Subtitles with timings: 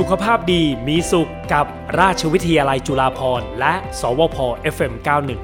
[0.00, 1.66] สุขภาพดีมีสุขกับ
[2.00, 4.36] ราชวิทยาลัยจุฬาภรณ์และ สวพ
[4.74, 5.40] FM91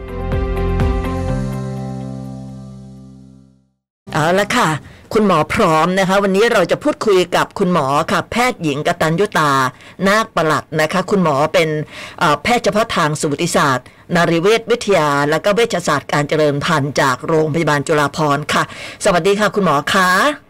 [4.13, 4.69] เอาละค่ะ
[5.15, 9.53] คุณหมอพร้อมนะคะ วันนี้เราจะพูดคุยกับคุณหมอค่ะ แพทย์หญิงกตัญยุตา
[10.09, 11.69] นาคประหลัดนะคะ คุณหมอเป็น
[12.43, 18.63] แพทย์เฉพาะทางสูติศาสตร์ นารีเวชวิทยา และก็เวชศาสตร์การเจริญพันธุ์จากโรงพยาบาลจุฬาภรณ์ค่ะ
[19.05, 20.46] สวัสดีค่ะ คุณหมอคะ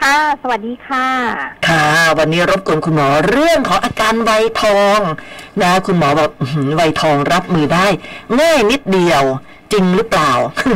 [0.00, 1.08] ค่ะ สวัสดีค่ะ
[1.68, 1.86] ค่ะ
[2.18, 4.98] วันนี้รบกวนคุณหมอเรื่องของอาการไวยทอง
[5.62, 7.86] นะคุณหมอบอกอื้อหือไวยทองรับมือได้
[8.40, 9.22] ง่ายนิดเดียว
[9.72, 10.32] จริงหรือเปล่า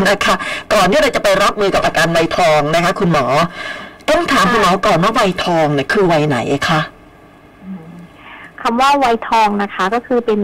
[0.09, 0.35] นะคะ
[0.73, 3.27] ก่อนที่เราจะไปรับมือกับอาการไวยทองนะคะ คุณหมอ
[4.11, 6.81] ต้องถามคุณหมอก่อนว่าไวยทองเนี่ยคือวัยไหนคะ
[8.61, 10.41] คำว่าวัยทองนะคะ ก็คือเป็น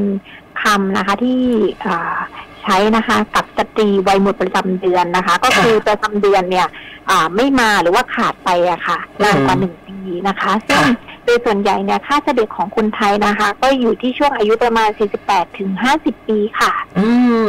[0.62, 1.40] คำนะคะที่
[1.84, 2.16] อ่า
[2.66, 6.68] ใช้นะคะ กับสตรีวัยหมดประจำเดือนนะคะ ก็คือประจำเดือนเนี่ย
[7.10, 9.98] อ่าไม่มาหรือว่าขาดไปอะค่ะนานกว่าหนึ่งปี
[10.28, 10.82] นะคะซึ่ง
[11.24, 14.88] โดยส่วนใหญ่เนี่ยค่าเฉลี่ยของคนไทยนะคะ ก็อยู่ที่ช่วงอายุประมาณ
[15.22, 17.08] 48 ถึง 50 ปีค่ะ อื
[17.42, 17.44] ม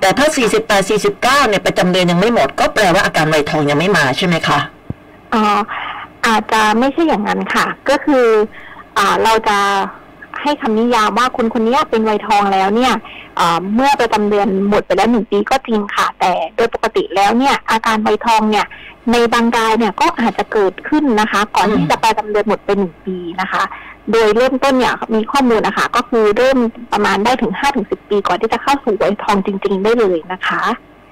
[0.00, 0.26] แต่ถ้า
[0.68, 4.58] 48 49 เนี่ยประจำเดือนยังไม่หมด ก็แปลว่าอาการไวยทองยังไม่มาใช่ไหมคะ
[5.32, 5.58] เอ่อ
[6.26, 8.26] อาจจะไม่ใช่อย่างนั้นค่ะ ก็คือ
[8.98, 9.58] อ่าเราจะ
[10.42, 12.92] ให้คำนิยามว่าคนคนนี้เป็นวัยทองแล้วเนี่ย
[13.36, 18.66] เอ่อเมื่อประจำเดือนหมดไปแล้วหนึ่งปีก็จริงค่ะ แต่โดยปกติแล้วเนี่ย อาการวัยทองเนี่ย
[19.12, 23.62] ในบางรายเนี่ยก็อาจจะเกิดขึ้นนะคะ ก่อนอืมที่จะประจำเดือนหมดไปหนึ่งปีนะคะ
[24.12, 26.58] โดยเริ่มต้นเนี่ยมีข้อมูลนะคะ ก็คือเริ่ม
[26.92, 30.62] ประมาณได้ถึงห้าถึงสิบปี ก่อนที่จะเข้าสู่วัยทองจริง ๆ ได้เลยนะคะ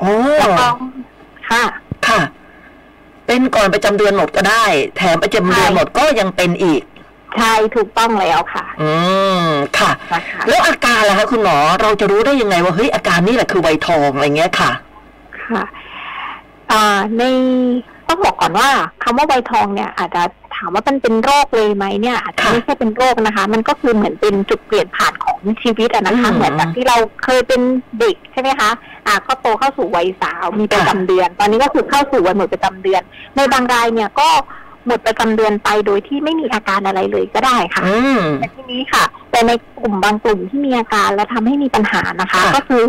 [0.01, 0.67] โอ้แล้วก็
[1.49, 1.63] ค่ะ
[2.09, 2.21] ค่ะ
[3.27, 4.65] เป็นก่อนประจำเดือนหมดก็ได้
[4.97, 6.83] แถมประจำเดือนหมดก็ยังเป็นอีก
[7.37, 8.93] ใช่ถูกต้องแล้วค่ะ อื
[9.45, 9.47] ม
[9.79, 14.71] ค่ะนะคะแล้วอาการล่ะคะคุณหมอเราจะรู้ได้ยังไงว่าเฮ้ยอาการนี่แหละคือไวยทองอะไรเงี้ยค่ะ
[15.47, 15.63] ค่ะ
[16.71, 17.23] อ่าใน
[18.09, 18.69] ต้องบอกก่อนว่า
[19.03, 20.23] คำว่าใบทองเนี่ย อาจจะ
[20.57, 27.61] ถามว่ามันเป็นโรคเลยไหมเนี่ยอาจจะค่ะไม่ใช่เป็นโรคนะคะ มันก็คือเหมือนเป็นจุดเปลี่ยนผ่านของชีวิตอะนะคะอืมเหมือนจากที่เราเคยเป็น
[28.01, 28.71] เด็กใช่ไหมคะ
[29.07, 33.03] อ่าก็โตเข้าสู่วัยสาวมีประจำเดือน ตอนนี้ก็คือเข้าสู่วัยหมดประจำเดือน
[33.37, 34.29] ในบางรายเนี่ยก็
[34.87, 42.83] หมดประจำเดือนไปโดยที่ไม่มีอาการอะไรเลยก็ได้ค่ะอืมแต่ทีนี้ค่ะ แต่ในกลุ่มบางกลุ่มที่มีอาการและทำให้มีปัญหานะคะค่ะก็คือ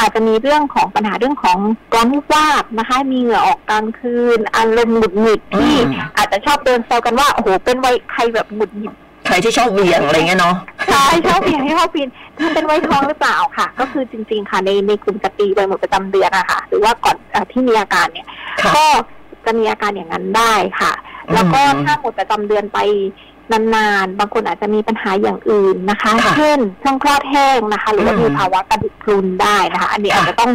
[0.00, 1.58] อาจจะมีเรื่องของปัญหาเรื่องของ
[1.94, 5.74] ร้อนวูบวาบนะคะ มีเหงื่อออกกลางคืน อารมณ์หงุดหงิดที่
[6.16, 8.94] อาจจะชอบเดินแซวกันว่าโอ้โหเป็นวัยใครแบบหงุดหงิด
[9.26, 10.54] ใครที่ชอบเหวียงอะไรเงี้ยเนาะ
[10.88, 18.26] ใช่ชอบเพียงให้ชอบปีนเธอเป็นวัยทองหรือเปล่าค่ะ ก็คือจริง ๆ ค่ะในในกลุ่มสตรีวัยหมดประจำเดือนนะคะหรือว่าก่อนเอ่อที่มีอาการเนี่ย
[18.62, 18.86] ค่ะก็
[19.44, 20.92] จะมีอาการอย่างนั้นได้ค่ะ
[21.34, 22.78] แล้วก็อืมถ้าหมดประจำเดือนไป
[23.52, 30.52] นานๆ บางคนอาจจะมีปัญหาอย่างอื่นนะคะค่ะเช่นช่องคลอดแห้งนะคะ หรือว่าอืมมีภาวะกระดูกพรุนได้นะคะ อันนี้ค่ะอาจจะต้อง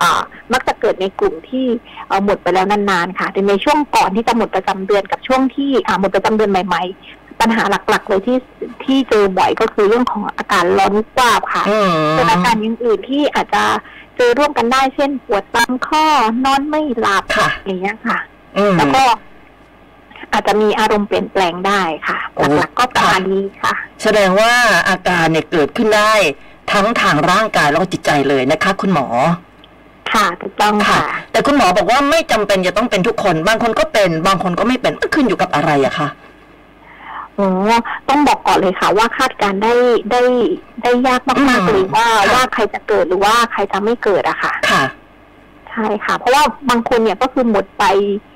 [0.00, 0.20] อา
[0.52, 1.66] มักจะเกิดในกลุ่มที่
[2.08, 6.82] เอ่อหมดไปแล้วนานๆค่ะแต่ในช่วงก่อนที่จะหมดประจำเดือนกับช่วงที่อ่าหมดประจำเดือนใหม่
[7.12, 8.38] ๆปัญหาหลักๆ เลยที่
[8.84, 13.64] ที่เจอบ่อยก็คือเรื่องของอาการร้อนวูบวาบค่ะอืมเป็นอาการอย่างอื่นที่อาจจะ
[14.16, 16.04] เจอร่วมกันได้เช่น ปวดตามข้อ
[16.44, 18.18] นอนไม่หลับค่ะอย่างเงี้ยค่ะ
[18.56, 19.02] อืมแล้วก็
[20.32, 24.52] อาจจะมีอารมณ์เปลี่ยนแปลงได้ค่ะโอ้หลักๆก็ประมาณนี้ค่ะ แสดงว่า
[24.88, 26.12] อาการเนี่ยเกิดขึ้นได้
[26.72, 29.06] ทั้งทางร่างกายแล้วก็จิตใจเลยนะคะ คุณหมอ
[30.12, 36.08] ค่ะถูกต้องค่ะค่ะแต่คุณหมอบอกว่าไม่จำเป็นจะต้องเป็นทุกคน บางคนก็เป็น บางคนก็ไม่เป็นมันขึ้นอยู่กับอะไรอะคะ
[37.34, 37.48] โอ้
[38.08, 39.74] ต้องบอกก่อนเลยค่ะ ว่าคาดการณ์ได้
[40.10, 40.22] ได้
[40.82, 44.82] ได้ยากมากอืมๆเลยว่าค่ะว่าใครจะเกิดหรือว่าใครจะไม่เกิดอะค่ะ ค่ะ
[45.70, 48.35] ใช่ค่ะ เพราะว่าบางคนเนี่ยก็คือหมดไปอ่า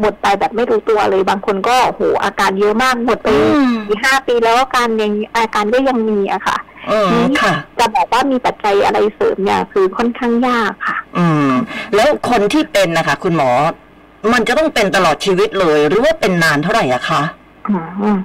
[0.00, 6.56] หมดไปแบบไม่รู้ตัวเลยบางคนก็โหอาการเยอะมากหมดไปอืมสี่ห้าปีแล้วอาการยังอาการก็ยังมีอะค่ะ
[6.90, 11.50] อืมค่ะจะบอกว่ามีปัจจัยอะไรเสริมเนี่ยคือค่อนข้างยากค่ะ อืม
[11.94, 13.50] แล้วคนที่เป็นนะคะ คุณหมอ
[14.32, 17.22] มันจะต้องเป็นตลอดชีวิตเลย หรือว่าเป็นนานเท่าไหร่อะคะ
[18.02, 18.18] อืม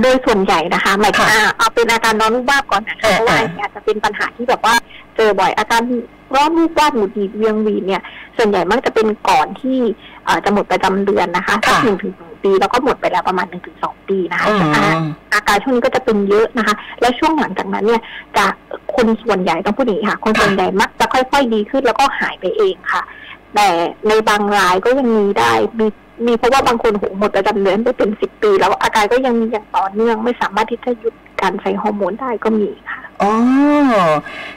[0.00, 4.74] โดยส่วนใหญ่นะคะหมายถึงค่ะอ่าเอาเป็นอาการร้อนวูบวาบก่อนนะคะเออเพราะว่าเอออันนี้อาจจะเป็นปัญหาที่แบบว่า
[5.16, 5.82] เจอบ่อยอาการ
[6.34, 8.02] ร้อนวูบวาบหงุดหงิดเวียงวีนเนี่ย
[8.36, 9.78] ส่วนใหญ่มักจะเป็นก่อนที่
[10.24, 15.02] เอ่อจะหมดประจำเดือนนะคะสักค่ะหนึ่งถึงสองปีแล้วก็หมดไปแล้วประมาณหนึ่งถึงสองปีนะคะอือาม
[15.34, 18.02] อาการช่วงนี้ก็จะเป็นเยอะนะคะ แล้วช่วงหลังจากนั้นเนี่ย
[18.36, 18.44] จะ
[18.94, 23.02] คนส่วนใหญ่ต้องพูดอย่างนี้ค่ะ คนส่วนใหญ่มักจะค่อย ๆ ดีขึ้นแล้วก็หายไปเองค่ะ
[23.54, 23.68] แต่
[24.08, 25.86] ในบางรายก็ยังมีได้มี
[26.26, 33.32] มีเพราะว่าบางคนโหหมดประจำเดือนไปเป็นสิบปี แล้วอาการก็ยังมีอย่างต่อเนื่องไม่สามารถที่จะหยุดการใช้ฮอร์โมนได้ก็มีค่ะอ๋อ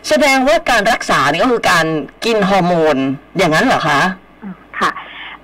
[0.07, 1.86] แสดงว่าการรักษานี่ก็คือการ
[2.25, 2.95] กินฮอร์โมน
[3.38, 4.00] อย่างนั้นเหรอคะ
[4.42, 4.92] อืมค่ะ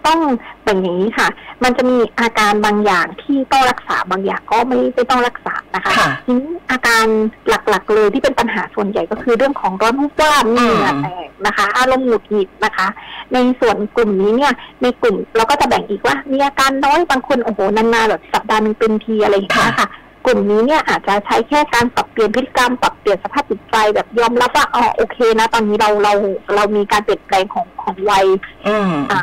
[0.08, 0.20] ต้อง
[0.64, 1.28] เป็นอย่างนี้ค่ะ
[1.64, 7.06] มันจะมีอาการบางอย่างที่ต้องรักษาบางอย่างก็ไม่ไม่ต้องรักษานะคะค่ะทีนี้อาการ
[7.50, 12.88] หลักๆเลยที่เป็นปัญหาส่วนใหญ่ก็คือเรื่องของร้อนวูบวาบมีเหงื่อแตกนะคะ อารมณ์หงุดหงิดนะคะ
[13.34, 19.90] ในส่วนกลุ่มนี้เนี่ยในกลุ่มเราก็จะแบ่งอีกว่า มีอาการน้อยบางคนโอ้โหนานๆแบบสัปดาห์หนึงเป็นทีอะไรอย่างเงี้ยค่ะ
[20.26, 26.14] กลุ่มนี้เนี่ยอาจจะใช้แค่การปรับเปลี่ยนพฤติกรรมปรับเปลี่ยนสภาพจิตใจแบบยอมรับว่าอ๋อโอเคนะ ตอนนี้เราเรา
[26.56, 28.26] เรามีการเปลี่ยนแปลงของของวัย
[28.68, 29.22] อืมอ่า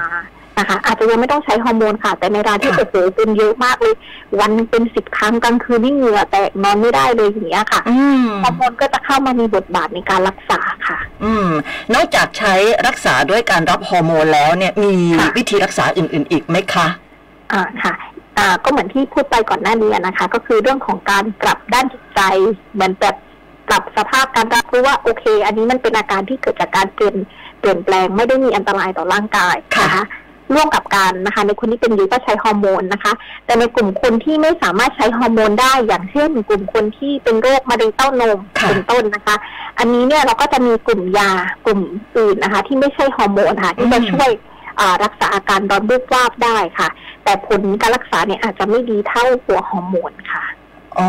[0.61, 3.95] นะคะ อาจจะยังไม่ต้องใช้ฮอร์โมนค่ะ แต่ในรายที่ค่ะโอ้โหเป็นเยอะมากเลย
[4.41, 11.49] วันหนึ่งเป็นสิบครั้งกลางคืนนี่เหงื่อแตกนอนไม่ได้เลยอย่างเงี้ยค่ะอืมฮอร์โมนก็จะเข้ามามีบทบาทในการรักษาค่ะ อืม
[11.95, 12.55] นอกจากใช้
[12.87, 16.87] รักษาด้วยการรับฮอร์โมนแล้วเนี่ยมีค่ะวิธีรักษาอื่น ๆ อีกไหมคะ
[17.53, 17.95] อ่าค่ะ
[18.39, 22.21] อ่าก็เหมือนที่พูดไปก่อนหน้านี้นะคะ ก็คือเรื่องของการปรับด้านจิตใจ
[22.75, 23.17] เหมือนแบบ
[23.69, 27.17] ปรับสภาพการรับรู้ว่าโอเค อันนี้มันเป็นอาการที่เกิดจากการเปลี่ยน
[27.61, 30.05] เปลี่ยนแปลงไม่ได้มีอันตรายต่อร่างกายค่ะนะคะ
[30.55, 33.13] ร่วมกับการนะคะ ในคนที่เป็นยูก็ใช้ฮอร์โมนนะคะ
[33.45, 39.37] แต่ในกลุ่มคนที่ไม่สามารถใช้ฮอร์โมนได้ อย่างเช่น กลุ่มคนที่เป็นโรคมะเร็งเต้านมค่ะเป็นต้นนะคะ
[39.79, 41.31] อันนี้เนี่ยเราก็จะมีกลุ่มยา
[41.67, 41.81] กลุ่ม
[42.17, 44.31] อื่นนะคะ ที่ไม่ใช่ฮอร์โมนค่ะ ที่จะช่วย
[44.81, 46.89] อ่ารักษาอาการร้อนรูปวาบได้ค่ะ
[47.25, 50.45] แต่ผลการรักษาเนี่ยอาจจะไม่ดีเท่าตัวฮอร์โมนค่ะ
[50.99, 51.07] อ๋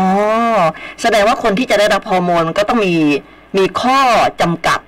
[1.02, 2.94] แสดงว่าคนที่จะได้รับฮอร์โมนก็ต้องมี
[3.58, 3.98] มีข้อ
[4.40, 4.78] จำกัด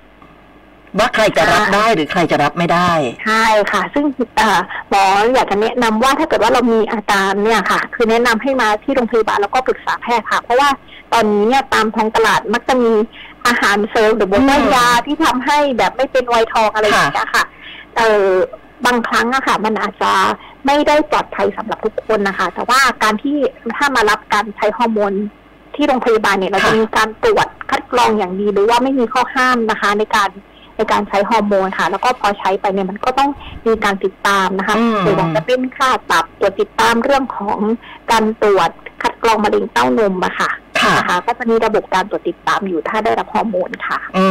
[0.98, 2.90] ว่าใครจะรับค่ะได้หรือใครจะรับไม่ได้
[3.24, 4.04] ใช่ค่ะ ซึ่ง
[4.40, 4.60] อ่า
[4.90, 5.04] หมอ
[5.34, 10.68] อยากจะแนะนำว่าถ้าเกิดว่าเรามีอาการเนี่ยค่ะ คือแนะนำให้มาที่โรงพยาบาลแล้วก็ปรึกษาแพทย์ค่ะ เพราะว่า
[11.12, 12.92] ตอนนี้เนี่ยตามท้องตลาดมักจะมี
[13.46, 17.44] อาหารเสริมหรือว่าอืมยาที่ทำให้แบบไม่เป็นวัยทองอะไรอย่างเงี้ยค่ะ
[17.96, 18.28] เออ
[18.86, 20.12] บางครั้งอะค่ะ มันอาจจะ
[20.66, 23.36] ไม่ได้ปลอดภัยสำหรับทุกคนนะคะ แต่ว่าการที่
[23.76, 25.12] ถ้ามารับการใช้ฮอร์โมน
[25.74, 30.30] ที่โรงพยาบาลเนี่ยเราจะค่ะมีการตรวจคัดกรองอย่างดีหรือว่าไม่มีข้อห้ามนะคะ ในการ
[30.76, 33.30] ในการใช้ฮอร์โมนค่ะ แล้วก็พอใช้ไปเนี่ยมันก็ต้อง
[33.66, 37.58] มีการติดตามนะคะอืมหรือว่าจะเป็นค่าตับตรวจติดตามเรื่องของ
[38.10, 38.70] การตรวจ
[39.02, 40.50] คัดกรองมะเร็งเต้านมอะค่ะ
[40.80, 44.24] ค่ะนะคะก็จะมีระบบการตรวจติดตามอยู่ถ้าได้รับฮอร์โมนค่ะ อื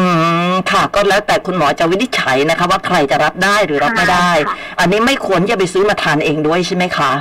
[0.52, 7.12] มค่ะ ก็แล้วแต่คุณหมอจะวินิจฉัยนะคะ ว่าใครจะรับได้หรือรับไม่ได้ค่ะอันนี้ไม่ควรจะไปซื้อมาทานเองด้วยใช่ไหมคะ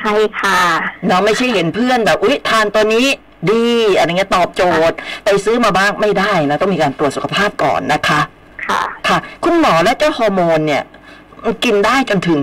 [0.00, 0.60] ใช่ค่ะ
[1.06, 3.06] เนาะไม่ใช่เห็นเพื่อนแบบอุ๊ยทานตัวนี้
[3.50, 3.64] ดี
[3.96, 8.20] อะไรเงี้ยตอบโจทย์ ไปซื้อมาบ้างไม่ได้นะ ต้องมีการตรวจสุขภาพก่อนนะคะ
[8.68, 10.82] ค่ะ ค่ะ คุณหมอและเจ้าฮอร์โมนเนี่ย
[11.64, 12.42] กินได้จนถึง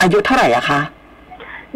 [0.00, 0.80] อายุเท่าไหร่อะคะ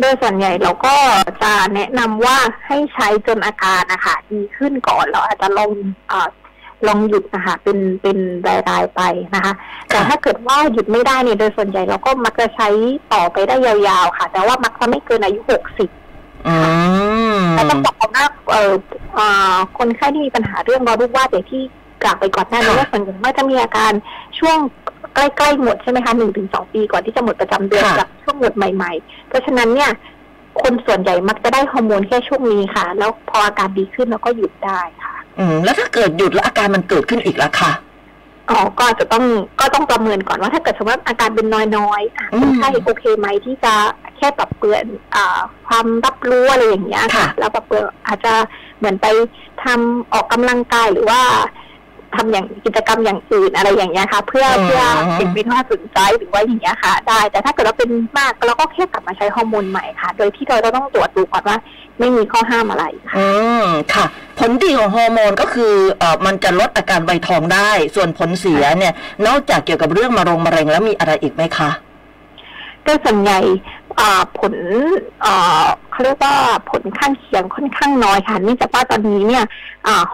[0.00, 0.94] โดยส่วนใหญ่เราก็
[1.42, 5.70] จะแนะนำว่าให้ใช้จนอาการนะคะดีขึ้นก่อนเราอาจจะลอง
[6.08, 6.28] เออ
[6.86, 8.18] ลองหยุดนะคะเป็นเป็น
[8.70, 9.00] รายๆไป
[9.34, 9.52] นะคะ
[9.88, 12.68] แต่ถ้าเกิดว่าหยุดไม่ได้เนี่ยโดยส่วนใหญ่เราก็มักจะใช้
[13.12, 15.90] ต่อไปได้ยาวๆค่ะ แต่ว่ามักจะไม่เกินอายุหกสิบ
[16.48, 16.56] อื
[17.34, 18.72] มแต่ต้องบอกก่อนว่าเอ่อ
[19.14, 21.62] เอ่อคนไข้ที่มีปัญหาเรื่องรอรูปวาดอย่างที่
[22.06, 23.92] กล่าวไปก่อนหน้านี้ค่ะว่าส่วนใหญ่มักจะมีอาการ
[24.38, 24.58] ช่วง
[25.14, 29.90] ใกล้ๆหมดใช่ไหมคะหนึ่งถึงสองปีก่อนที่จะหมดประจำเดือนค่ะกับช่วงหมดใหม่ ๆ เพราะฉะนั้นเนี่ย
[30.62, 37.72] คนส่วนใหญ่มักจะได้ฮอร์โมนแค่ช่วงนี้ค่ะ แล้วพออาการดีขึ้นเราก็หยุดได้ค่ะ อืมแล้วถ้าเกิดหยุดแล้วอาการมันเกิดขึ้นอีกละค่ะ
[38.50, 39.24] อ๋อก็อาจจะต้อง
[39.60, 43.74] ก็ต้องประเมินก่อนว่าถ้าเกิดสมมติว่าอาการเป็นน้อยๆอะอืมคนไข้โอเคไหมที่จะ
[44.16, 48.34] แค่ปรับเปลี่ยนอ่าความรับรู้อะไรอย่างเงี้ยค่ะค่ะ แล้วปรับเปลี่ยนอาจจะ
[48.78, 49.06] เหมือนไป
[49.64, 51.20] ทำออกกำลังกายหรือว่า
[52.14, 54.82] ทำอย่างกิจกรรมอย่างอื่นอะไรอย่างเงี้ยค่ะ เพื่ออืมเพื่อ
[55.16, 61.56] เด็กไม่ทอดสนใจหรือว่าอย่างเงี้ยค่ะ ได้ แต่ถ้าเกิดเราเป็นมากเราก็แค่กลับมาใช้ฮอร์โมนใหม่ค่ะ โดยที่เราต้องตรวจดูก่อนว่า
[61.98, 63.26] ไม่มีข้อห้ามอะไรค่ะอื
[63.64, 64.04] มค่ะ
[64.38, 68.94] ผลดีของฮอร์โมนก็คือเอ่อมันจะลดอาการใบทองได้ ส่วนผลเสียเนี่ย
[69.26, 71.70] นอกจากเกี่ยวกับเรื่องมะรงมะเร็งแล้วมีอะไรอีกไหมคะ
[72.84, 73.38] โดยส่วนใหญ่
[73.85, 73.85] อ่า
[74.38, 74.54] ผล
[75.92, 76.36] เขาเรียกว่า
[76.70, 79.44] ผลข้างเคียงค่อนข้างน้อยค่ะเนื่องจากว่าตอนนี้เนี่ย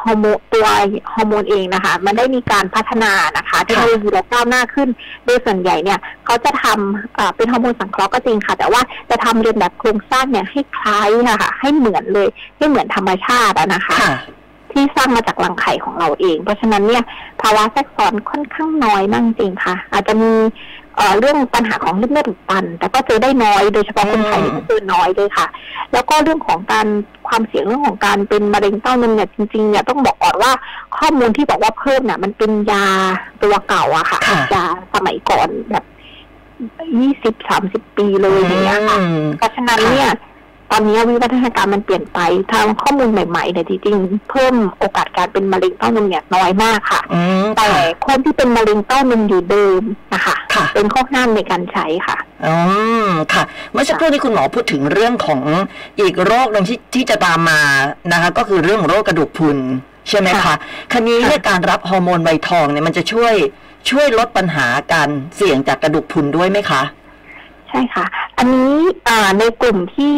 [0.00, 0.66] ฮอร์โมนตัว
[1.14, 4.88] ฮอร์โมนเองนะคะ มันได้มีการพัฒนานะคะเทคโนโลยีเราก้าวหน้าขึ้น
[5.24, 14.14] โดยส่วนใหญ่เนี่ยเขาจะทำเป็นฮอร์โมนสังเคราะห์ก็จริงค่ะ แต่ว่าจะทำเรียนแบบโครงสร้างเนี่ยให้คล้ายนะคะให้เหมือนเลยให้เหมือนธรรมชาตินะคะคะ
[14.72, 17.02] ที่สร้างมาจากรังไข่ของเราเอง เพราะฉะนั้นเนี่ย
[17.42, 20.32] ภาวะแทรกซ้อนค่อนข้างน้อยมากจริงค่ะ อาจจะมี
[20.96, 25.46] เอ่อเรื่องปัญหาของเลือดเลือดอุดตัน แต่ก็เจอได้น้อยโดยเฉพาะคนไทยอืมนี่ก็เจอน้อยเลยค่ะ
[25.92, 26.86] แล้วก็เรื่องของการ
[27.28, 30.52] ความเสี่ยงเรื่องของการเป็นมะเร็งเต้านมเนี่ยจริงๆเนี่ยต้องบอกก่อนว่า
[30.98, 32.86] ข้อมูลที่บอกว่าเพิ่มเนี่ยมันเป็นยา
[33.42, 34.64] ตัวเก่าอะค่ะค่ะยา
[34.94, 35.84] สมัยก่อนแบบ
[36.98, 40.10] ยี่สิบสามสิบปีเลยอย่างเงี้ยค่ะอืมเพราะฉะนั้นเนี่ย
[40.74, 42.18] ตอนนี้วิวัฒนาการมันเปลี่ยนไป
[42.52, 49.82] ทางข้อมูลใหม่ๆเนี่ยจริงๆเพิ่มโอกาสการเป็นมะเร็งเต้านมเนี่ยน้อยมากค่ะอืมแต่ค่ะคนที่เป็นมะเร็งเต้านมอยู่เดิม
[50.14, 52.54] นะคะค่ะเป็นข้อห้ามในการใช้ค่ะอื
[53.06, 55.40] มค่ะเมื่อสักครู่นี้คุณหมอพูดถึงเรื่องของ
[56.00, 57.60] อีกโรคหนึ่งที่ที่จะตามมา
[58.12, 59.58] นะคะ ก็คือเรื่องโรคกระดูกพรุน
[60.08, 60.54] ใช่ไหมคะค่ะ
[60.92, 63.34] คันนี้เนี่ยการรับฮอร์โมนใบทองเนี่ยมันจะช่วย
[63.90, 66.82] ช่วยลดปัญหาการเสี่ยงจากกระดูกพรุนด้วยไหมคะ
[67.72, 68.06] ใช่ค่ะ
[68.38, 68.74] อันนี้
[69.08, 70.16] อ่าในกลุ่มที่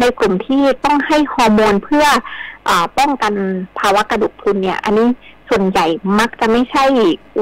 [0.00, 2.06] ในกลุ่มที่ต้องให้ฮอร์โมนเพื่อ
[2.68, 3.34] อาป้องกัน
[3.78, 5.06] ภาวะกระดูกพรุนเนี่ย อันนี้
[5.50, 5.86] ส่วนใหญ่
[6.18, 6.84] มักจะไม่ใช่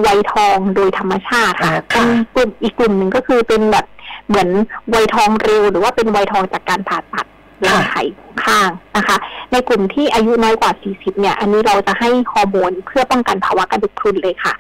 [0.07, 3.87] วัยทองโดยธรรมชาติค่ะอ่าเป็ค่ะนกลุ่มอีกกลุ่มหนึ่งก็คือเป็นแบบ
[4.29, 4.49] เหมือน
[4.95, 7.27] วัยทองเร็ว หรือว่าเป็นวัยทองจากการผ่าตัด
[7.67, 8.03] รังไข่
[8.45, 9.17] ข้างนะคะ
[9.53, 14.55] ในกลุ่มที่อายุน้อยกว่า 40 เนี่ย อันนี้เราจะให้ฮอร์โมนเพื่อป้องกันภาวะกระดูกพรุนเลยค่ะ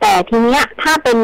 [0.00, 1.18] แต่ทีเนี้ยถ้าเป็น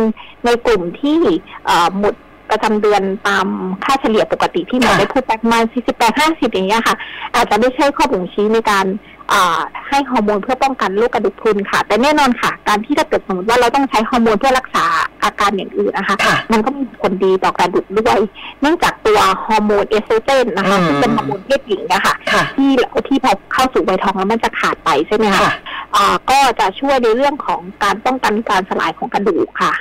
[0.44, 1.18] ในกลุ่มที่
[1.66, 2.14] เอ่อหมด
[2.52, 3.46] ประจำเดือนตาม
[3.84, 6.96] ค่าเฉลี่ยปกติที่หมอค่ะได้พูดไปประมาณ48 50 อย่างเงี้ยค่ะ
[7.34, 8.86] อาจจะไม่ใช่ข้อบ่งชี้ในการ
[9.32, 14.84] อ่าให้ฮอร์โมนเพื่อป้องกันโรคกระดูกพรุนค่ะ แต่แน่นอนค่ะ การที่ถ้าเกิดสมมติว่าเราต้องใช้ฮอร์โมนเพื่อรักษา
[15.24, 18.18] อาการอย่างอื่นนะคะค่ะมันก็มีผลดีต่อกระดูกด้วย
[18.60, 22.70] เนื่องจากตัวฮอร์โมนเอสโตรเจนนะคะอืมซึ่งเป็นฮอร์โมนเพศหญิงนะคะค่ะที่
[23.08, 25.52] ที่พอเข้าสู่วัยทองแล้วมันจะขาดไปใช่ไหมคะค่ะ
[25.96, 29.72] อ่าก็จะช่วยในเรื่องของการป้องกันการสลายของกระดูกค่ะ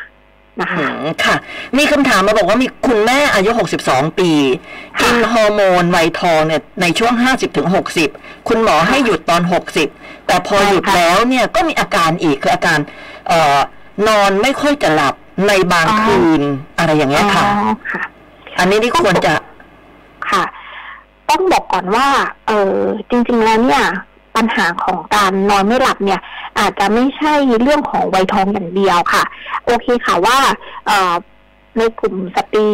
[0.59, 1.35] นะคะอืมค่ะ
[1.77, 3.49] มีคำถามมาบอกว่ามีคุณแม่อายุ
[3.83, 4.31] 62 ปี
[4.97, 7.67] ค่ะกินฮอร์โมนไวทองเนี่ยในช่วง 50ถึง
[8.07, 9.41] 60 คุณหมอให้หยุดตอน
[9.83, 12.79] 60 แต่พอใช่หยุดค่ะแล้วเนี่ยก็มีอาการอีกคืออาการ
[13.27, 13.59] เอ่อ
[14.07, 15.15] นอนไม่ค่อยจะหลับ
[15.47, 16.41] ในบางอ๋อคืน
[16.77, 18.01] อะไรอย่างเงี้ยค่ะอ๋อค่ะ
[18.59, 19.33] อันนี้นี่ควรจะ
[20.29, 20.43] ค่ะ
[21.29, 22.07] ต้องบอกก่อนว่า
[22.47, 22.75] เออ
[23.09, 23.85] จริง ๆ แล้วเนี่ย
[24.41, 26.19] ปัญหาของการนอนไม่หลับเนี่ย
[26.59, 29.23] อาจจะไม่ใช่เรื่องของวัยทองอย่างเดียวค่ะ
[29.65, 30.37] โอเคค่ะว่า
[30.87, 31.13] เอ่อ
[31.77, 32.67] ในกลุ่มสตรี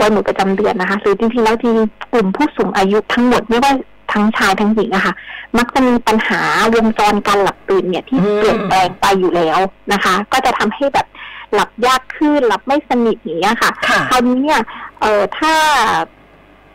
[0.00, 1.74] วัยหมดประจำเดือนนะคะหรือจริงๆแล้วที่
[2.12, 3.72] กลุ่มผู้สูงอายุทั้งหมดไม่ว่า
[4.12, 5.14] ทั้งชายทั้งหญิงอะค่ะ
[5.58, 6.40] มักจะมีปัญหา
[6.74, 9.58] วงจรการหลับตื่นเนี่ยที่อืมเปลี่ยนแปลงไปอยู่แล้ว
[9.92, 11.06] นะคะ ก็จะทำให้แบบ
[11.54, 14.60] หลับยากขึ้นหลับไม่สนิทอย่างเงี้ยค่ะค่ะคราวนี้เนี่ย
[15.00, 15.52] เอ่อถ้า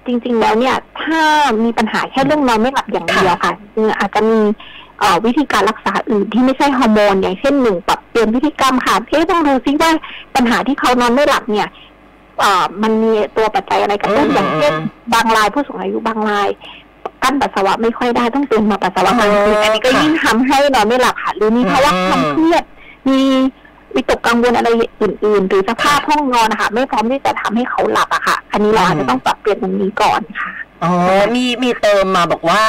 [0.07, 1.21] จริง ๆ แล้วเนี่ยถ้า
[1.63, 4.39] มีปัญหาแค่เรื่องนอนไม่หลับอย่างเดียวค่ะจริงๆอาจจะมี
[4.99, 9.91] เอ่อวิธีการรักษาอื่นที่ไม่ใช่ฮอร์โมนอย่างเช่นหนึ่งปรับเปลี่ยนพฤติกรรมค่ะเอ๊ะต้องดูซิว่า
[10.35, 11.67] ปัญหาที่เขานอนไม่หลับเนี่ย
[12.39, 14.73] เอ่อมันมีตัวปัจจัยอะไรกระตุ้นอืมอย่างเช่น
[15.13, 16.49] บางรายผู้สูงอายุบางราย
[17.23, 22.63] กลั้นปัสสาวะไม่ค่อยได้ต้องตื่นมาปัสสาวะกลางคืนอ๋ออัอันนี้ก็ค่ะยิ่งทำให้นอนไม่หลับค่ะหรือมีภาวะอืมความเครียด
[23.09, 23.64] มีวิตกกั
[24.35, 24.69] งวลอะไร
[25.01, 30.51] อื่นๆ หรือสภาพห้องนอนนะคะไม่พร้อมที่จะทำให้เขาหลับอะค่ะ อันนี้เราอาจจะต้องปรับเปลี่ยนตรงนี้ก่อนค่ะ
[30.83, 30.91] อ๋อ
[31.35, 32.63] มีมีเติมมาบอกว่า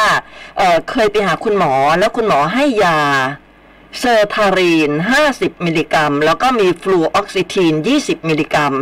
[0.58, 2.98] เอ่อเคยไปหาคุณหมอแล้วคุณหมอให้ยา
[4.00, 4.90] sertraline
[5.28, 8.74] 50 มิลลิกรัม แล้วก็มี fluoxetine 20 มิลลิกรัม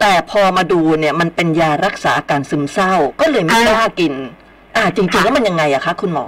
[0.00, 4.14] แต่พอมาดูเนี่ยมันเป็นยารักษาอาการซึมเศร้า ก็เลยไม่อ่ากล้ากิน
[4.76, 6.26] อ่าจริงๆค่ะแล้วมันยังไงอะคะคุณหมอ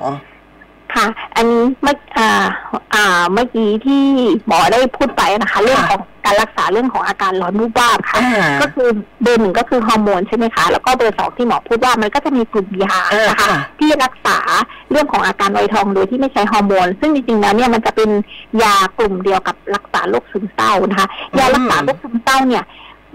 [0.94, 1.06] ค่ะ
[1.36, 2.46] อันนี้เมื่ออ่า
[2.94, 4.04] อ่าเมื่อกี้ที่
[4.46, 8.88] หมอได้พูดไปนะคะ เรื่องของการรักษาเรื่องของอาการร้อนวูบวาบค่ะ อ่า ก็คือ
[9.22, 14.38] เบอร์หนึ่งก็คือฮอร์โมนใช่ไหมคะ แล้วก็เบอร์สองที่หมอพูดว่ามันก็จะมีกลุ่มยาอ่านะคะ ค่ะ ที่รักษา
[14.90, 18.10] เรื่องของอาการไวทองโดยที่ไม่ใช้ฮอร์โมน ซึ่งจริงๆแล้วเนี่ยมันจะเป็น
[18.62, 22.64] ยากลุ่มเดียวกับรักษาโรคซึมเศร้านะคะยารักษาโรคซึมเศร้าเนี่ย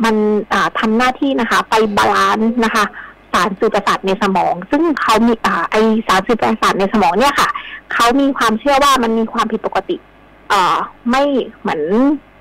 [0.04, 0.16] มัน
[0.54, 2.86] อ่าทำหน้าที่นะคะ ไป balance นะคะ
[3.36, 5.76] สารสื่อประสาทในสมอง ซึ่งเขามีอ่าไอ
[6.08, 7.50] สารสื่อประสาทในสมองเนี่ยค่ะ
[7.94, 9.96] เขามีความเชื่อว่ามันมีความผิดปกติ
[10.50, 10.76] เอ่อ
[11.12, 11.24] ไม่
[11.62, 11.82] เหมือน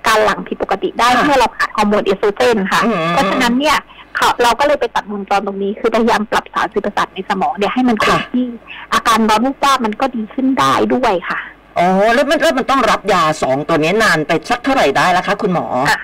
[0.07, 3.79] การหลั่งผิดปกติได้ค่ะเมื่อเราขาดฮอร์โมนเอสโตรเจนค่ะอืมเพราะฉะนั้นเนี่ย
[4.17, 8.47] เขาเราก็เลยไปตัดวงจรตรงนี้ คือพยายามปรับสารสื่อประสาทในสมองเนี่ยให้มันคงค่ะที่
[8.93, 11.39] อาการร้อนวูบวาบมันก็ดีขึ้นได้ด้วยค่ะ
[11.79, 16.01] อ๋อแล้วมันแล้วมันต้องรับยาสองตัวนี้นานไปสักเท่าไหร่ได้แล้วคะ คุณหมออะ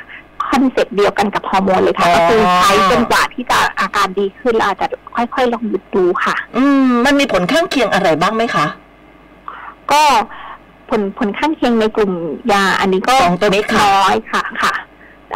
[0.51, 8.67] concept เดียวกันกับฮอร์โมนเลยค่ะอ๋อก็คือใช้จนกว่าที่จะอาการดีขึ้นแล้วอาจจะค่อยๆลองหยุดดูค่ะ อืม มันมีผลข้างเคียงอะไรบ้างไหมคะ
[9.93, 10.03] ก็
[10.91, 12.13] ผลผลข้างเคียงในกลุ่ม
[12.53, 14.73] ยาอันนี้ก็สองตัวนี้ค่ะน้อยค่ะค่ะ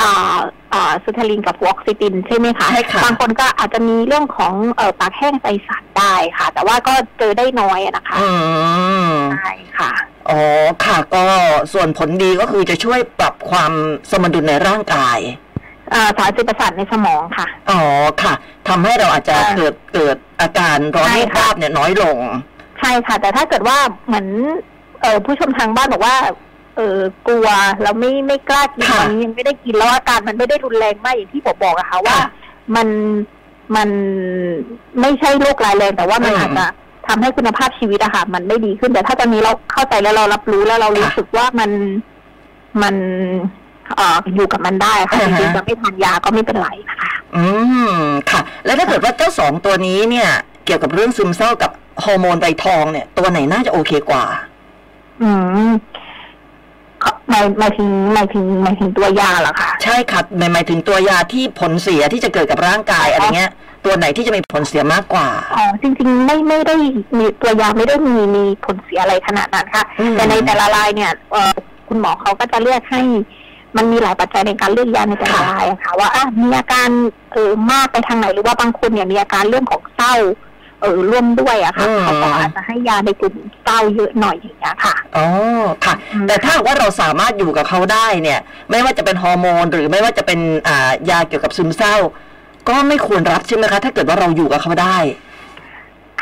[0.00, 0.38] อ่า
[0.72, 8.28] อ่า sertraline กับ fluoxetine ใช่ไหมคะใช่ค่ะบางคนก็อาจจะมีเรื่องของเอ่อปากแห้งใจสั่นได้ค่ะ แต่ว่าก็เจอได้น้อยอะนะคะอื
[9.08, 9.92] มใช่ค่ะ
[10.30, 10.40] อ๋อ
[10.84, 11.24] ค่ะก็
[11.72, 13.72] ส่วนผลดีก็คือจะช่วยปรับความ
[14.10, 15.18] สมดุลในร่างกาย
[15.94, 17.80] อ่าสารสื่อประสาทในสมองค่ะ อ๋อ
[18.22, 18.34] ค่ะ
[18.68, 22.18] ทำให้เราอาจจะอ่าเกิดเกิดอาการร้อนใช่วูบค่ะวาบเนี่ยน้อยลง
[22.80, 24.26] ใช่ค่ะ แต่ถ้าเกิดว่าเหมือน
[25.00, 26.16] เออผู้ชมทางบ้านบอกว่า
[26.76, 27.48] เออกลัว
[27.82, 32.28] แล้วไม่ไม่กล้ากินค่ะตอนนี้ยังไม่ได้กินแล้วอาการมันไม่ได้รุนแรงมากอย่างที่ผมบอกอะค่ะว่าค่ะ
[32.76, 32.88] มัน
[33.76, 33.88] มัน
[35.00, 36.66] ไม่ใช่โรคร้ายแรงแต่ว่ามันอืมอาจจะ
[37.08, 41.70] ทำให้คุณภาพชีวิตอะค่ะมันไม่ดีขึ้นแต่ถ้าตอนนี้เราเข้าใจแล้วเรารับรู้แล้วเรารู้ค่ะสึกว่ามัน
[42.82, 42.94] มัน
[43.96, 47.44] เอ่ออยู่กับมันได้ค่ะอ่าจฮะริงๆจะไม่ทานยาก็ไม่เป็นไรนะคะอื
[47.90, 47.98] ม
[48.30, 50.28] ค่ะ แล้วถ้าเกิดว่าเจ้าสองตัวนี้เนี่ย
[50.64, 51.70] เกี่ยวกับเรื่องซึมเศร้ากับ
[52.04, 54.24] ฮอร์โมนใบทองเนี่ย ตัวไหนน่าจะโอเคกว่า
[55.22, 55.30] อื
[55.68, 55.72] ม
[57.30, 63.52] หมายหมายถึงหมายถึงหมายถึงตัวยาเหรอคะใช่ค่ะหมายหมายถึงตัวยาที่ผลเสียที่จะเกิดกับร่างกายอะไรเงี้ย
[63.84, 66.76] ตัวไหนที่จะมีผลเสียมากกว่าอ๋อจริง ๆ ไม่ไม่ได้
[67.18, 71.52] มีตัวยาไม่ได้มีมีผลเสียอะไรขนาดนั้นค่ะอืมแต่ในแต่ละรายเนี่ยเอ่อ
[71.88, 73.00] คุณหมอเขาก็จะเลือกให้
[73.76, 76.88] มันมีหลายปัจจัยในการเลือกยาในแต่ละรายอะค่ะ ว่าอะมีอาการ
[77.32, 80.14] เออมากไปทางไหนหรือว่าบางคนเนี่ยมีอาการเรื่องของเศร้า
[80.84, 85.26] เออร่วมด้วยอะค่ะอืมเขาก็อาจจะให้ยาในกลุ่มเศร้าเยอะหน่อยอย่างเงี้ยค่ะอ๋อ
[85.84, 91.96] ค่ะอืมแต่ถ้าหากว่าเราสามารถอยู่กับเขาได้เนี่ย ไม่ว่าจะเป็นฮอร์โมน หรือไม่ว่าจะเป็นอ่ายาเกี่ยวกับซึมเศร้า
[92.68, 94.96] ก็ไม่ควรรับใช่ไหมคะ ถ้าเกิดว่าเราอยู่กับเขาได้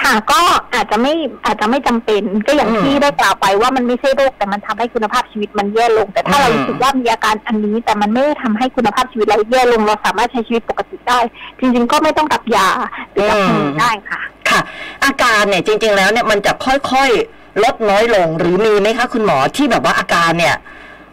[0.03, 0.41] ค่ะก็
[0.75, 1.13] อาจจะไม่
[1.47, 11.19] อาจจะไม่จำเป็นก็อย่างอืมที่ได้กล่าวไปว่ามันไม่ใช่โรคแต่มันทำให้คุณภาพชีวิตมันแย่ลง แต่ถ้าเราอืมรู้สึกว่ามีอาการอันนี้ แต่มันไม่ได้ทำให้คุณภาพชีวิตเราแย่ลงเราสามารถใช้ชีวิตปกติได้
[11.61, 12.69] จริง ๆ ก็ไม่ต้องรับยา
[13.13, 14.61] หรือรับยาได้ค่ะ ค่ะ
[15.05, 20.55] อาการเนี่ยจริง ๆ แล้วเนี่ยมันจะค่อยๆลดน้อยลงหรือมีไหมคะคุณหมอที่แบบว่าอาการเนี่ย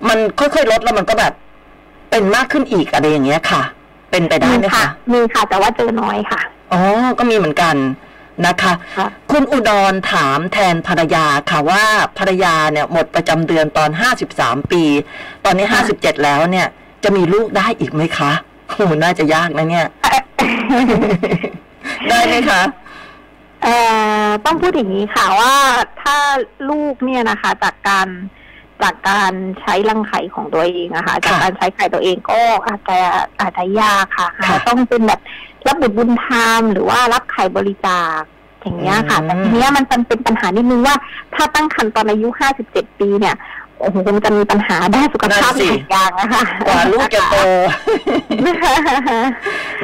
[0.08, 1.34] มันค่อยๆลดแล้วมันก็แบบ
[2.10, 3.62] เป็นมากขึ้นอีกอะไรอย่างเงี้ยค่ะ
[4.12, 6.41] เป็นไปได้มีไหมค่ะคะมีค่ะ แต่ว่าเจอน้อยค่ะ
[6.74, 6.81] อ๋อ
[7.19, 7.75] ก็มีเหมือนกัน
[8.46, 11.84] นะคะค่ะคุณอุดรถามแทนภรรยาค่ะว่า
[12.17, 14.84] ภรรยาเนี่ยหมดประจำเดือนตอนห้าสิบสามปี
[15.46, 16.67] ตอนนี้ห้าสิบเจ็ดแล้วเนี่ย
[17.03, 18.31] จะมีลูกได้อีกไหมคะ
[18.69, 19.88] โหน่าจะยากนะเนี่ย
[22.10, 22.62] ได้ไหมคะ
[23.63, 23.75] เอ่
[24.25, 25.55] อต้องพูดอย่างนี้ค่ะว่า
[26.01, 26.17] ถ้า
[26.69, 28.08] ลูกเนี่ยนะคะ จากการ
[28.84, 33.00] จากการใช้รังไข่ของตัวเองอะค่ะจากการใช้ไข่ตัวเองก็อาจจะ
[33.39, 35.19] อาจจะยากค่ะค่ะต้องเป็นแบบ
[35.68, 38.22] รับบุตรบุญธรรมหรือว่ารับไข่บริจาค
[38.62, 40.96] อย่างเงี้ยค่ะอืมแต่ทีเนี้ยมันเป็นเป็นปัญหานิดนึงว่า
[41.36, 43.36] ถ้าตั้งครรภ์ตอนอายุห้าสิบเจ็ดปีเนี่ย
[43.80, 47.36] โอ้โหคงจะมีปัญหาด้านสุขภาพหลายอย่างนะคะกว่าลูกจะโต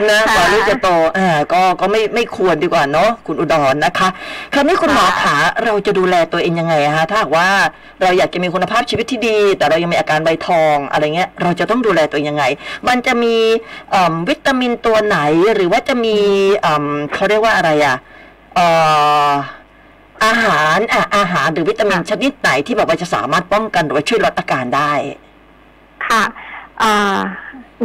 [0.10, 4.08] นะกว่าลูกจะโตอ่าก็ก็ไม่ไม่ควรดีกว่าเนาะคุณอุดรนะคะ
[4.54, 7.50] คราวนี้คุณหมอขาเราจะดูแลตัวเองยังไงอะคะถ้าหากว่า
[8.02, 12.46] เราอยากจะมีคุณภาพชีวิตที่ดี แต่เรายังมีอาการใบทองอะไรเงี้ย เราจะต้องดูแลตัวเองยังไง
[12.88, 13.36] มันจะมี
[13.92, 15.18] เอิ่มวิตามินตัวไหน
[15.56, 16.16] หรือว่าจะมี
[16.62, 17.96] เอิ่มเขาเรียกว่าอะไรอะ
[18.56, 18.68] เอ่
[19.28, 19.30] อ
[20.24, 24.92] อาหารอะอาหารหรือวิตามินชนิดไหนที่แบบว่าจะสามารถป้องกันหรือว่าช่วยลดอาการได้
[26.08, 26.24] ค่ะ
[26.82, 27.20] อ่า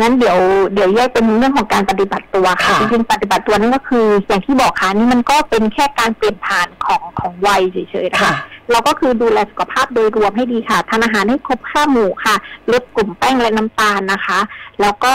[0.00, 0.38] งั้นเดี๋ยว
[0.74, 8.34] เดี๋ยวแยกเป็นเรื่องของการปฏิบัติตัวค่ะค่ะจริงๆปฏิบัติตัวนั่นก็คือ อย่างที่บอกค่ะนี่มันก็เป็นแค่การเปลี่ยนผ่านของของวัยเฉยๆนะคะค่ะ
[8.70, 12.36] เราก็คือดูแลสุขภาพโดยรวมให้ดีค่ะทานอาหารให้ครบห้าหมู่ค่ะ
[12.72, 14.38] ลดกลุ่มแป้งและน้ำตาลนะคะ
[14.80, 15.14] แล้วก็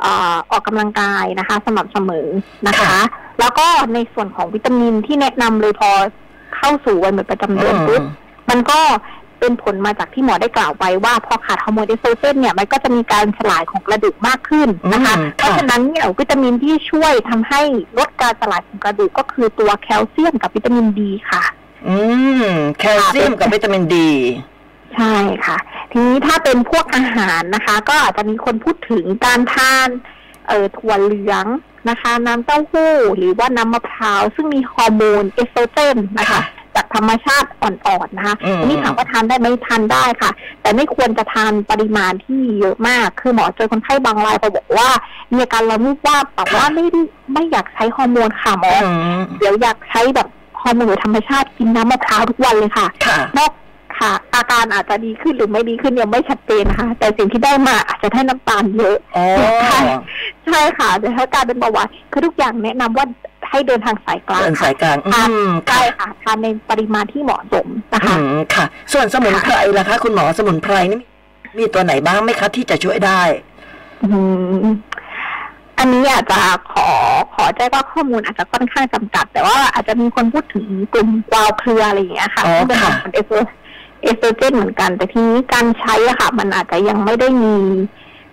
[0.00, 2.28] เอ่อออกกำลังกายนะคะ สม่ำเสมอ
[2.66, 2.92] นะคะค่ะ
[3.40, 5.90] แล้วก็ในส่วนของวิตามินที่แนะนำเลยพอ
[6.54, 8.02] เข้าสู่วันหมดประจำเดือนปุ๊บ
[8.50, 8.80] มันก็
[9.40, 17.60] เป็นผลมาจากที่หมอได้กล่าวไปว่าพอขาดฮอร์โมนเอสโตรเจนเนี่ยมันก็จะมีการสลายของกระดูกมากขึ้นนะคะอืมเพราะค่ะฉะนั้นเนี่ยวิตามินที่ช่วยทำให้
[17.98, 21.42] ลดการสลายของกระดูกก็คือตัวแคลเซียมกับวิตามินดีค่ะ
[21.88, 21.96] อื
[22.42, 22.46] ม
[22.78, 24.10] แคลเซียมกับวิตามินดี
[24.94, 25.14] ใช่
[25.46, 25.56] ค่ะ
[25.92, 29.88] ทีนี้ถ้าเป็นพวกอาหารนะคะ ก็อาจจะมีคนพูดถึงการทาน
[30.48, 31.46] เอ่อถั่วเหลือง
[31.88, 36.42] นะคะ น้ำเต้าหู้หรือว่าน้ำมะพร้าว ซึ่งมีฮอร์โมนเอสโตรเจนนะคะค่ะ
[36.74, 40.30] จากธรรมชาติอ่อนๆนะคะอืม อันนี้ถามว่าทานได้ไหมทานได้ค่ะ
[40.62, 44.88] แต่ไม่ควรจะทานปริมาณที่เยอะมาก คือหมอเจอคนไข้บางรายเขาบอกว่า
[45.32, 47.00] มีอาการละมูกว่าบแต่ว่าไม่ได้
[47.32, 50.28] ไม่อยากใช้ฮอร์โมนค่ะหมอ อืมเดี๋ยวอยากใช้แบบ
[50.62, 53.50] ฮอร์โมนธรรมชาติกินน้ำมะพร้าวทุกวันเลยค่ะ ค่ะ นอก
[53.98, 59.26] ค่ะ อาการอาจจะดีขึ้นหรือไม่ดีขึ้นยังไม่ชัดเจนนะคะแต่สิ่งที่ได้มาอาจจะได้น้ำตาลเยอะอ๋อ
[59.62, 59.78] ใช่
[60.46, 63.06] ใช่ค่ะแต่ถ้าการเป็นเบาหวานคือทุกอย่างแนะนำว่า
[63.50, 71.00] ให้เดินทางสายกลางเดินค่ะสายกลางอืทานมใช่ค่ะค่ะทานในปริมาณที่เหมาะสมนะอืคะมค่ะ ส่วนสมุนไพรล่ะคะ คุณหมอสมุนไพรนี่
[71.58, 73.22] มีตัวไหนบ้างไหมคะที่จะช่วยได้
[74.02, 74.08] อื
[74.64, 74.74] ม
[75.78, 76.40] อันนี้อาจจะ
[76.72, 76.88] ขอ
[77.34, 83.36] ขอแจ้งว่าข้อมูลอาจจะค่อนข้างจำกัด แต่ว่าอาจจะมีคนพูดถึงกลุ่มกวาวเครืออะไรอย่างเงี้ยค่ะอ๋อซึ่งเป็นค่ะของเอสโตร
[84.02, 87.54] เอสโตรเจนเหมือนกัน แต่ทีนี้การใช้อะค่ะ มันอาจจะยังไม่ได้มี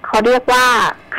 [0.05, 0.65] เขาเรียกว่า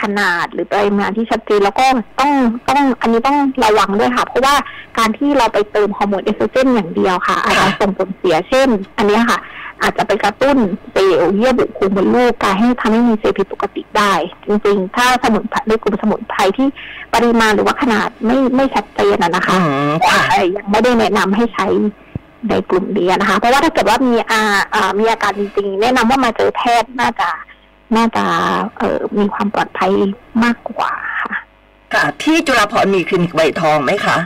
[0.00, 1.86] ขนาดหรือปริมาณที่ชัดเจนแล้วก็
[2.20, 2.30] ต้อง
[2.68, 4.54] ต้องอันนี้ต้องระวังด้วยค่ะ เพราะว่า
[4.98, 9.38] การที่เราไปเติมฮอร์โมนเอสโตรเจนอย่างเดียวค่ะ อาจจะส่งผลเสียเช่น อันเนี้ยค่ะ
[9.82, 10.56] อาจจะไปกระตุ้น
[10.92, 14.12] เซลล์เยื่อบุคุมมดลูกการให้ทำให้มีเซลล์ผิดปกติได้
[14.46, 16.68] จริงๆ ถ้าสมุนไพรในกลุ่มสมุนไพรที่
[17.14, 21.66] ปริมาณหรือว่าขนาดไม่ไม่ชัดเจนอะนะคะอืมค่ะแต่ยังไม่ได้แนะนำให้ใช้
[22.48, 24.42] ในกลุ่มนี้นะคะ เพราะว่าถ้าเกิดว่ามีอา
[24.74, 27.28] อ่ามีอาการจริงๆแนะนำว่ามาเจอแพทย์น่าจะ
[27.96, 28.24] น่าจะ
[28.78, 29.90] เอ่อมีความปลอดภัย
[30.44, 31.34] มากกว่าค่ะ
[31.94, 34.16] ค่ะ ที่จุฬาภรณ์มีคลินิกใบทองไหมคะ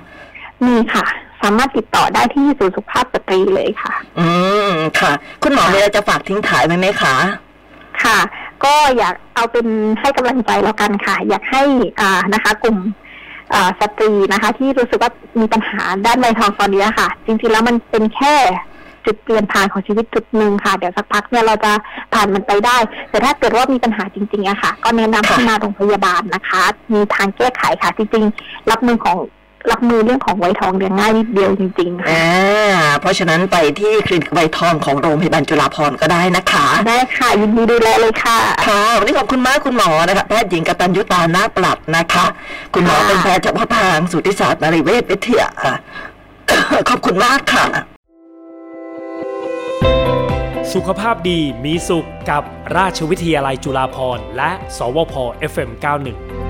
[0.67, 1.05] มีค่ะ
[1.43, 4.29] สามารถติดต่อได้ที่ศูนย์สุขภาพสตรีเลยค่ะ อื
[4.71, 7.15] มค่ะ คุณหมอมีอะไรจะฝากทิ้งท้ายไหมไหมคะ
[8.05, 8.19] ค่ะ
[8.65, 9.67] ก็อยากเอาเป็น
[10.01, 11.63] ให้กำลังใจแล้วกันค่ะ อยากให้
[12.01, 13.08] อ่านะคะ กลุ่มอ่า
[13.81, 18.35] สตรีนะคะ ที่รู้สึกว่ามีปัญหาด้านใบทองตอนนี้ค่ะ จริงๆแล้วมันเป็นแค่
[19.07, 21.73] จุดเปลี่ยนผ่านของชีวิตจุดหนึ่งค่ะ เดี๋ยวสักพักเนี่ยเราจะ
[22.13, 22.77] ผ่านมันไปได้
[23.11, 29.17] แต่ถ้าเกิดว่ามีปัญหาจริงๆอะค่ะ ก็แนะนำให้มาโรงพยาบาลนะคะ มีทางแก้ไขค่ะจริงๆรับมือของ
[29.73, 32.29] รับมือเรื่องของไวทองเนี่ยง่ายนิดเดียวจริง ๆ ค่ะอ่า
[33.01, 42.25] เพราะฉะนั้นไปที่คลินิกใบทองของโรงพยาบาลจุฬาภรณ์ก็ได้นะคะ ได้ค่ะยินดีดูแลเลยค่ะ ค่ะวันนี้ขอบคุณมากคุณหมอนะคะแพทย์หญิงกตัญญุตานาปลัดนะคะ
[42.75, 45.49] คุณหมอค่ะ เป็นแพทย์เฉพาะทางสูติศาสตร์นริเวศวิทยา
[46.89, 47.67] ขอบคุณมากค่ะ
[50.73, 52.43] สุขภาพดีมีสุขกับ
[52.77, 55.15] ราชวิทยาลัยจุฬาภรณ์และ สวพ
[55.53, 56.48] FM91